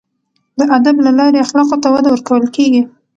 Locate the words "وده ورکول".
1.93-2.43